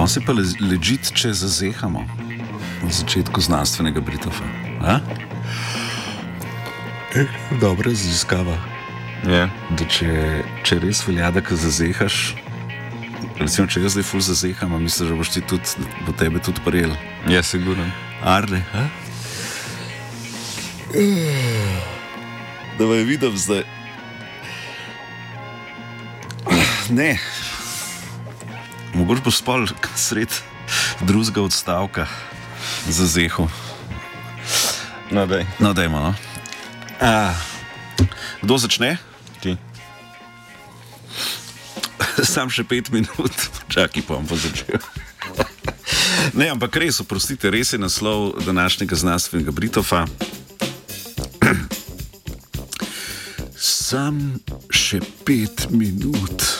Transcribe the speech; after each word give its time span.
Danes 0.00 0.16
je 0.16 0.20
pa 0.24 0.32
ležit, 0.64 1.10
če 1.12 1.28
zazehamo 1.36 2.00
na 2.80 2.88
začetku 2.88 3.36
znanstvenega 3.44 4.00
Britofa. 4.00 4.46
Eh, 7.12 7.28
dobra 7.60 7.90
raziskava. 7.92 8.56
Ja. 9.28 9.50
Če, 9.76 10.40
če 10.64 10.78
res 10.80 11.02
velja, 11.04 11.28
da 11.36 11.42
ka 11.44 11.52
zazehaš, 11.52 12.32
recimo, 13.42 13.66
če 13.68 13.84
jaz 13.84 13.98
zdaj 13.98 14.08
ful 14.08 14.24
zazeham, 14.24 14.72
mislim, 14.80 15.12
da 15.12 15.20
boš 15.20 15.34
ti 15.36 15.44
tudi, 15.44 15.84
bo 16.08 16.16
tebe 16.16 16.40
tudi 16.40 16.64
prijel. 16.64 16.96
Ja, 17.28 17.44
sigurno. 17.44 17.84
Arne, 18.24 18.64
ha? 18.72 18.88
Da 22.80 22.88
me 22.88 23.04
vidim 23.04 23.36
zdaj. 23.36 23.68
Ne. 26.88 27.12
Mogoče 28.94 29.22
bo 29.24 29.30
spal 29.30 29.66
sred 29.96 30.28
drugega 31.00 31.42
odstavka 31.42 32.06
za 32.88 33.06
zeho. 33.06 33.48
No, 35.10 35.26
daj. 35.26 35.46
No, 35.58 35.72
dajmo. 35.72 36.00
No. 36.00 36.14
A, 37.00 37.34
kdo 38.42 38.58
začne? 38.58 38.98
Ti. 39.40 39.56
Sam 42.22 42.50
še 42.52 42.64
pet 42.64 42.90
minut, 42.92 43.32
čakaj, 43.72 44.04
pa 44.04 44.18
bom 44.18 44.26
pa 44.28 44.36
začel. 44.36 44.78
Ne, 46.36 46.50
ampak 46.52 46.76
res, 46.76 47.00
oprostite, 47.00 47.50
res 47.50 47.72
je 47.72 47.80
naslov 47.80 48.44
današnjega 48.44 48.96
znanstvenega 48.96 49.50
Britofa. 49.50 50.04
Sam 53.56 54.38
še 54.70 55.00
pet 55.24 55.70
minut. 55.72 56.59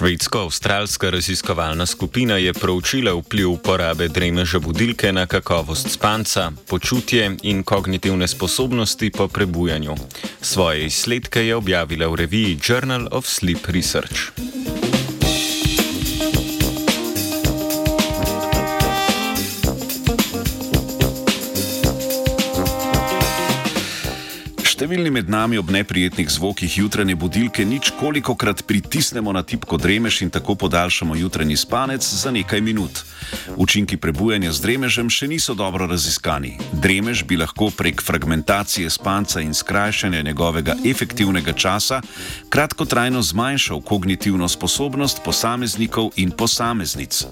Švedsko-avstralska 0.00 1.10
raziskovalna 1.10 1.86
skupina 1.86 2.36
je 2.36 2.52
proučila 2.52 3.12
vpliv 3.12 3.50
uporabe 3.50 4.08
dremeža 4.08 4.58
budilke 4.58 5.12
na 5.12 5.26
kakovost 5.26 5.90
spanca, 5.90 6.52
počutje 6.68 7.36
in 7.42 7.62
kognitivne 7.62 8.28
sposobnosti 8.28 9.10
po 9.10 9.28
prebujanju. 9.28 9.94
Svoje 10.40 10.86
izsledke 10.86 11.46
je 11.46 11.56
objavila 11.56 12.08
v 12.08 12.14
reviji 12.14 12.58
Journal 12.68 13.08
of 13.12 13.26
Sleep 13.26 13.66
Research. 13.68 14.32
Številni 24.80 25.10
med 25.12 25.28
nami 25.28 25.58
ob 25.60 25.68
neprijetnih 25.68 26.30
zvokih 26.32 26.72
jutranje 26.78 27.12
budilke 27.12 27.66
nič 27.68 27.90
kolikokrat 28.00 28.62
pritisnemo 28.64 29.28
na 29.28 29.42
tipko 29.44 29.76
dremež 29.76 30.22
in 30.24 30.30
tako 30.32 30.54
podaljšamo 30.56 31.18
jutranji 31.20 31.56
spanec 31.60 32.00
za 32.00 32.30
nekaj 32.32 32.64
minut. 32.64 33.02
Učinki 33.60 33.98
prebujanja 34.00 34.54
z 34.56 34.64
dremežem 34.64 35.10
še 35.12 35.28
niso 35.28 35.52
dobro 35.52 35.84
raziskani. 35.84 36.54
Dremež 36.72 37.26
bi 37.28 37.36
lahko 37.36 37.68
prek 37.68 38.00
fragmentacije 38.00 38.88
spanca 38.88 39.44
in 39.44 39.52
skrajšanja 39.52 40.22
njegovega 40.24 40.78
efektivnega 40.80 41.52
časa 41.52 42.00
kratkotrajno 42.48 43.20
zmanjšal 43.20 43.84
kognitivno 43.84 44.48
sposobnost 44.48 45.20
posameznikov 45.20 46.16
in 46.16 46.32
posameznic. 46.32 47.26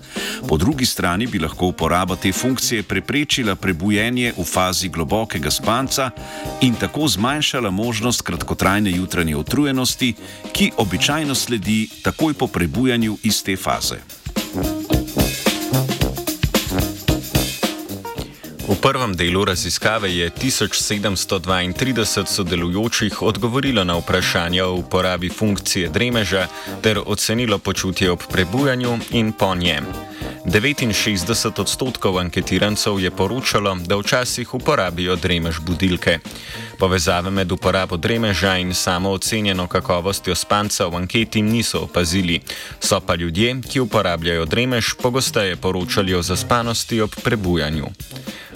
Po 0.44 0.60
drugi 0.60 0.84
strani 0.84 1.24
bi 1.26 1.40
lahko 1.40 1.72
uporaba 1.72 2.12
te 2.20 2.28
funkcije 2.28 2.84
preprečila 2.84 3.56
prebujenje 3.56 4.36
v 4.36 4.44
fazi 4.44 4.92
globokega 4.92 5.48
spanca 5.48 6.12
in 6.60 6.76
tako 6.76 7.08
zmanjšala 7.08 7.37
zmanjšala 7.38 7.70
možnost 7.70 8.22
kratkotrajne 8.22 8.90
jutranje 8.90 9.36
utrujenosti, 9.36 10.14
ki 10.52 10.72
običajno 10.76 11.34
sledi 11.34 11.88
takoj 12.02 12.34
po 12.34 12.46
prebujanju 12.46 13.16
iz 13.22 13.42
te 13.42 13.56
faze. 13.56 13.96
V 18.68 18.74
prvem 18.82 19.14
delu 19.14 19.44
raziskave 19.44 20.10
je 20.16 20.30
1732 20.30 22.26
sodelujočih 22.26 23.22
odgovorilo 23.22 23.84
na 23.84 23.96
vprašanje 23.96 24.62
o 24.62 24.74
uporabi 24.74 25.28
funkcije 25.28 25.88
dremeža 25.88 26.46
ter 26.82 26.98
ocenilo 27.06 27.58
počutje 27.58 28.10
ob 28.10 28.18
prebujanju 28.32 28.98
in 29.10 29.32
po 29.32 29.54
njem. 29.54 29.86
69 30.48 31.60
odstotkov 31.60 32.18
anketirancev 32.18 33.00
je 33.00 33.10
poročalo, 33.10 33.76
da 33.86 33.96
včasih 33.96 34.54
uporabijo 34.54 35.16
dremež 35.16 35.60
budilke. 35.60 36.18
Povezave 36.78 37.30
med 37.30 37.52
uporabo 37.52 37.96
dremeža 37.96 38.56
in 38.56 38.74
samo 38.74 39.10
ocenjeno 39.10 39.66
kakovostjo 39.66 40.34
spanca 40.34 40.86
v 40.86 40.96
anketi 40.96 41.42
niso 41.42 41.80
opazili. 41.80 42.40
So 42.80 43.00
pa 43.00 43.14
ljudje, 43.14 43.60
ki 43.70 43.80
uporabljajo 43.80 44.44
dremež, 44.44 44.94
pogosteje 45.02 45.56
poročali 45.56 46.14
o 46.14 46.22
zaspanosti 46.22 47.00
ob 47.00 47.10
prebujanju. 47.24 47.86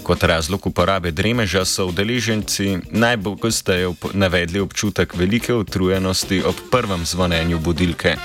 Kot 0.03 0.23
razlog 0.23 0.67
uporabe 0.67 1.11
dremeža 1.11 1.65
so 1.65 1.87
udeleženci 1.87 2.79
najpogosteje 2.91 3.95
navedli 4.13 4.61
občutek 4.61 5.15
velike 5.15 5.55
utrujenosti 5.55 6.43
ob 6.43 6.55
prvem 6.71 7.07
zvonjenju 7.07 7.59
budilke. 7.59 8.17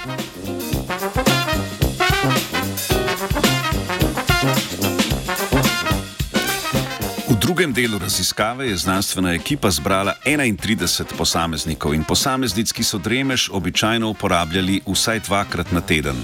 Drugem 7.58 7.74
delu 7.74 7.98
raziskave 7.98 8.68
je 8.68 8.76
znanstvena 8.78 9.34
ekipa 9.34 9.72
zbrala 9.72 10.14
31 10.26 11.04
posameznikov 11.18 11.94
in 11.94 12.04
posameznic, 12.04 12.70
ki 12.72 12.84
so 12.84 13.00
dremež 13.02 13.50
običajno 13.50 14.10
uporabljali 14.10 14.82
vsaj 14.86 15.20
dvakrat 15.26 15.72
na 15.72 15.82
teden. 15.82 16.22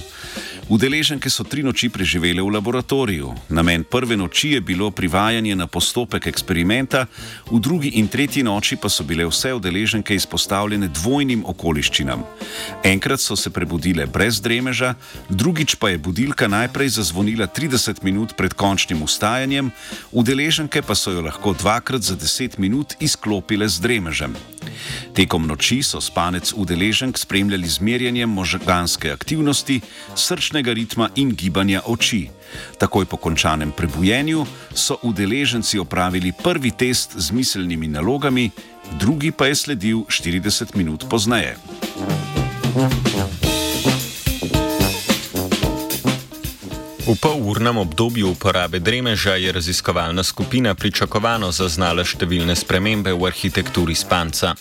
Udeleženke 0.69 1.28
so 1.28 1.44
tri 1.44 1.59
noči 1.59 1.90
preživele 1.91 2.40
v 2.40 2.47
laboratoriju. 2.47 3.51
Namen 3.51 3.84
prve 3.84 4.16
noči 4.16 4.56
je 4.56 4.62
bilo 4.63 4.91
privajanje 4.91 5.56
na 5.56 5.68
postopek 5.68 6.28
eksperimenta, 6.31 7.06
v 7.51 7.59
drugi 7.59 8.00
in 8.00 8.07
tretji 8.07 8.44
noči 8.47 8.79
pa 8.79 8.88
so 8.88 9.03
bile 9.03 9.28
vse 9.28 9.51
udeleženke 9.53 10.16
izpostavljene 10.16 10.88
dvojnim 10.88 11.44
okoliščinam. 11.44 12.24
Enkrat 12.84 13.19
so 13.19 13.35
se 13.35 13.51
prebudile 13.51 14.07
brez 14.07 14.40
dremeža, 14.40 14.96
drugič 15.29 15.75
pa 15.75 15.91
je 15.91 16.00
budilka 16.00 16.47
najprej 16.47 16.95
zazvonila 16.95 17.47
30 17.47 18.00
minut 18.03 18.31
pred 18.40 18.56
končnim 18.56 19.03
ustajanjem, 19.03 19.72
udeleženke 20.16 20.81
pa 20.81 20.95
so 20.95 21.12
jo 21.12 21.28
lahko 21.28 21.53
dvakrat 21.59 22.01
za 22.01 22.16
10 22.16 22.56
minut 22.56 22.95
izklopile 23.03 23.68
z 23.68 23.84
dremežem. 23.84 24.31
Tekom 25.13 25.47
noči 25.47 25.84
so 25.84 26.01
spanec 26.01 26.53
udeleženk 26.56 27.18
spremljali 27.18 27.68
z 27.68 27.79
merjenjem 27.79 28.29
možganske 28.29 29.12
aktivnosti, 29.12 29.81
srčnega 30.16 30.74
ritma 30.74 31.09
in 31.16 31.35
gibanja 31.35 31.81
oči. 31.85 32.29
Takoj 32.78 33.06
po 33.06 33.18
končanem 33.18 33.72
prebujenju 33.72 34.46
so 34.74 34.97
udeleženci 35.01 35.79
opravili 35.79 36.34
prvi 36.44 36.72
test 36.72 37.16
z 37.16 37.31
miselnimi 37.31 37.88
nalogami, 37.88 38.50
drugi 39.00 39.31
pa 39.31 39.46
je 39.46 39.56
sledil 39.56 39.97
40 39.97 40.75
minut 40.75 41.06
pozneje. 41.09 41.57
V 47.03 47.19
polurnem 47.19 47.78
obdobju 47.78 48.31
uporabe 48.31 48.80
dremeža 48.80 49.36
je 49.36 49.52
raziskovalna 49.52 50.24
skupina 50.24 50.72
pričakovano 50.72 51.50
zaznala 51.52 52.06
številne 52.08 52.56
spremembe 52.56 53.12
v 53.12 53.28
arhitekturi 53.28 53.92
spanca. 53.92 54.54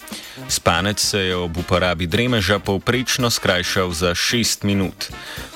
Spanec 0.50 0.98
se 0.98 1.20
je 1.30 1.36
ob 1.38 1.62
uporabi 1.62 2.10
dremeža 2.10 2.58
povprečno 2.58 3.30
skrajšal 3.30 3.94
za 3.94 4.10
6 4.10 4.66
minut. 4.66 5.06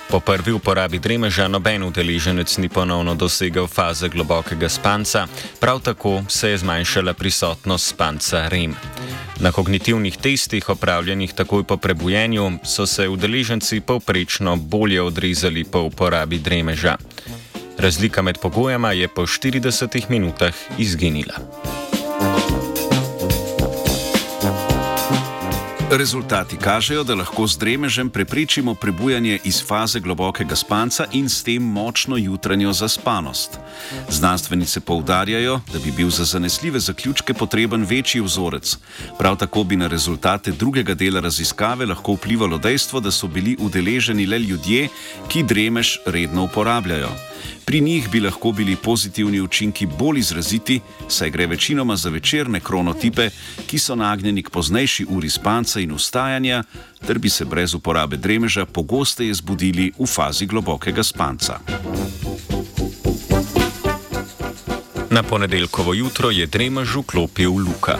Po 0.06 0.22
prvi 0.22 0.54
uporabi 0.54 1.02
dremeža 1.02 1.50
noben 1.50 1.82
udeleženec 1.82 2.54
ni 2.62 2.70
ponovno 2.70 3.18
dosegel 3.18 3.66
faze 3.66 4.06
globokega 4.06 4.70
spanca, 4.70 5.26
prav 5.58 5.82
tako 5.82 6.22
se 6.30 6.54
je 6.54 6.62
zmanjšala 6.62 7.18
prisotnost 7.18 7.98
spanca 7.98 8.46
REM. 8.46 8.78
Na 9.40 9.52
kognitivnih 9.52 10.16
testih, 10.16 10.68
opravljenih 10.68 11.32
takoj 11.32 11.64
po 11.64 11.76
prebujenju, 11.76 12.52
so 12.64 12.86
se 12.86 13.08
udeleženci 13.08 13.80
povprečno 13.80 14.56
bolje 14.56 15.02
odrezali 15.02 15.64
po 15.64 15.80
uporabi 15.80 16.38
dremeža. 16.38 16.96
Razlika 17.78 18.22
med 18.22 18.38
pogojema 18.38 18.92
je 18.92 19.08
po 19.08 19.22
40 19.22 20.04
minutah 20.08 20.54
izginila. 20.78 21.34
Rezultati 25.90 26.56
kažejo, 26.56 27.04
da 27.04 27.14
lahko 27.14 27.46
z 27.46 27.58
dremežem 27.58 28.08
preprečimo 28.10 28.74
prebujanje 28.74 29.38
iz 29.44 29.62
faze 29.66 30.00
globokega 30.00 30.56
spanca 30.56 31.06
in 31.12 31.28
s 31.28 31.42
tem 31.42 31.62
močno 31.62 32.16
jutranjo 32.16 32.72
zaspanost. 32.72 33.58
Znanstvenice 34.10 34.80
poudarjajo, 34.80 35.60
da 35.72 35.78
bi 35.78 35.92
bil 35.96 36.10
za 36.10 36.24
zanesljive 36.24 36.80
zaključke 36.80 37.34
potreben 37.34 37.84
večji 37.84 38.20
vzorec. 38.20 38.76
Prav 39.18 39.36
tako 39.36 39.64
bi 39.64 39.76
na 39.76 39.86
rezultate 39.86 40.50
drugega 40.50 40.94
dela 40.94 41.20
raziskave 41.20 41.86
lahko 41.86 42.12
vplivalo 42.12 42.58
dejstvo, 42.58 43.00
da 43.00 43.10
so 43.10 43.26
bili 43.26 43.56
udeleženi 43.60 44.26
le 44.26 44.38
ljudje, 44.38 44.88
ki 45.28 45.42
dremež 45.42 45.98
redno 46.06 46.44
uporabljajo. 46.44 47.10
Pri 47.66 47.80
njih 47.80 48.10
bi 48.10 48.20
lahko 48.20 48.52
bili 48.52 48.76
pozitivni 48.76 49.40
učinki 49.40 49.86
bolj 49.86 50.18
izraziti, 50.18 50.80
saj 51.08 51.30
gre 51.30 51.46
večinoma 51.46 51.96
za 51.96 52.10
večerne 52.10 52.60
kronotipe, 52.60 53.30
ki 53.66 53.78
so 53.78 53.94
nagnjeni 53.94 54.42
k 54.42 54.50
poznejši 54.50 55.06
uri 55.08 55.30
spanca 55.30 55.80
in 55.80 55.92
ustajanja, 55.92 56.62
ter 57.06 57.18
bi 57.18 57.28
se 57.28 57.44
brez 57.44 57.74
uporabe 57.74 58.16
dremeža 58.16 58.66
pogosteje 58.66 59.34
zbudili 59.34 59.92
v 59.98 60.06
fazi 60.06 60.46
globokega 60.46 61.02
spanca. 61.02 61.58
Na 65.10 65.22
ponedeljkovo 65.22 65.94
jutro 65.94 66.30
je 66.30 66.46
dremež 66.46 66.96
vklopil 66.96 67.50
Luka. 67.50 67.98